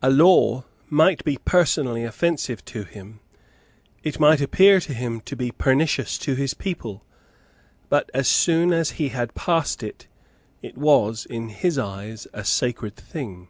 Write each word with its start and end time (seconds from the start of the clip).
A 0.00 0.08
law 0.08 0.64
might 0.88 1.22
be 1.22 1.36
personally 1.36 2.02
offensive 2.02 2.64
to 2.64 2.84
him; 2.84 3.20
it 4.02 4.18
might 4.18 4.40
appear 4.40 4.80
to 4.80 4.94
him 4.94 5.20
to 5.26 5.36
be 5.36 5.50
pernicious 5.50 6.16
to 6.16 6.34
his 6.34 6.54
people; 6.54 7.04
but, 7.90 8.08
as 8.14 8.26
soon 8.26 8.72
as 8.72 8.92
he 8.92 9.10
had 9.10 9.34
passed 9.34 9.82
it, 9.82 10.06
it 10.62 10.78
was, 10.78 11.26
in 11.26 11.50
his 11.50 11.76
eyes, 11.78 12.26
a 12.32 12.42
sacred 12.42 12.96
thing. 12.96 13.48